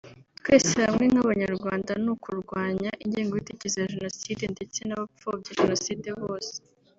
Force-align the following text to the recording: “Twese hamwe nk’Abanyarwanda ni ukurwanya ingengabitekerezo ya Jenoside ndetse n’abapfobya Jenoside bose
“Twese 0.39 0.75
hamwe 0.87 1.05
nk’Abanyarwanda 1.11 1.91
ni 2.03 2.09
ukurwanya 2.13 2.89
ingengabitekerezo 3.03 3.77
ya 3.79 3.91
Jenoside 3.93 4.43
ndetse 4.55 4.79
n’abapfobya 4.83 5.57
Jenoside 5.59 6.07
bose 6.23 6.53